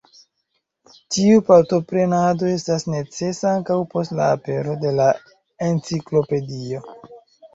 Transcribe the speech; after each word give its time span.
Tiu 1.15 1.41
partoprenado 1.49 2.47
estas 2.53 2.87
necesa 2.93 3.51
ankaŭ 3.57 3.77
post 3.91 4.15
la 4.21 4.29
apero 4.37 4.73
de 4.85 4.93
la 5.01 5.07
Enciklopedio. 5.67 6.83